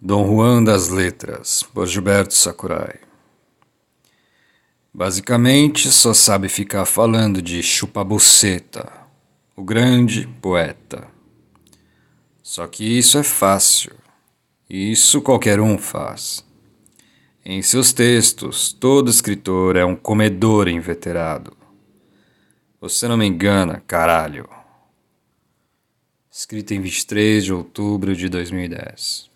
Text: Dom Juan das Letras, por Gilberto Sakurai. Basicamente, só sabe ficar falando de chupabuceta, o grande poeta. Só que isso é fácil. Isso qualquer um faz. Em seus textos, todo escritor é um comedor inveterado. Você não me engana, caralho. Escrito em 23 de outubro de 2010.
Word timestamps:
Dom 0.00 0.26
Juan 0.26 0.62
das 0.62 0.88
Letras, 0.88 1.62
por 1.62 1.86
Gilberto 1.86 2.34
Sakurai. 2.34 3.00
Basicamente, 4.92 5.90
só 5.90 6.12
sabe 6.12 6.48
ficar 6.48 6.84
falando 6.84 7.40
de 7.40 7.62
chupabuceta, 7.62 8.92
o 9.56 9.64
grande 9.64 10.26
poeta. 10.42 11.08
Só 12.42 12.66
que 12.66 12.84
isso 12.84 13.16
é 13.16 13.22
fácil. 13.22 13.94
Isso 14.68 15.22
qualquer 15.22 15.60
um 15.60 15.78
faz. 15.78 16.44
Em 17.44 17.62
seus 17.62 17.92
textos, 17.92 18.72
todo 18.72 19.10
escritor 19.10 19.76
é 19.76 19.84
um 19.84 19.96
comedor 19.96 20.68
inveterado. 20.68 21.56
Você 22.80 23.08
não 23.08 23.16
me 23.16 23.26
engana, 23.26 23.82
caralho. 23.86 24.48
Escrito 26.30 26.74
em 26.74 26.80
23 26.80 27.44
de 27.44 27.52
outubro 27.54 28.14
de 28.14 28.28
2010. 28.28 29.35